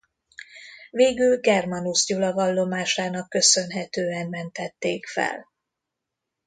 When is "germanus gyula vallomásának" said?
1.39-3.29